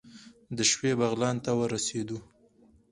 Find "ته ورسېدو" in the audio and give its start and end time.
1.45-2.17